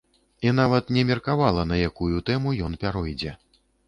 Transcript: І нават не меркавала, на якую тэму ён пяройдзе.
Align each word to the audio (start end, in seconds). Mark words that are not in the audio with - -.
І 0.47 0.51
нават 0.59 0.87
не 0.95 1.03
меркавала, 1.09 1.65
на 1.71 1.77
якую 1.89 2.21
тэму 2.31 2.55
ён 2.69 2.79
пяройдзе. 2.85 3.35